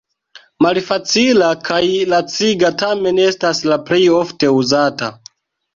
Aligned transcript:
Malfacila 0.65 1.49
kaj 1.69 1.83
laciga, 2.15 2.73
tamen 2.85 3.23
estas 3.29 3.65
la 3.71 3.79
plej 3.93 4.05
ofte 4.25 4.53
uzata. 4.61 5.17